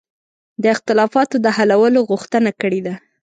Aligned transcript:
د 0.61 0.63
اختلافاتو 0.75 1.35
د 1.45 1.47
حلولو 1.57 1.99
غوښتنه 2.09 2.51
کړې 2.61 2.81
ده. 2.85 2.95